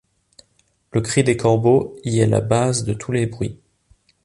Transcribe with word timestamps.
Le 0.93 1.01
cri 1.01 1.23
des 1.23 1.37
corbeaux 1.37 1.95
y 2.03 2.21
est 2.21 2.25
la 2.25 2.41
base 2.41 2.85
de 2.85 2.93
tous 2.95 3.11
les 3.11 3.27
bruits. 3.27 3.59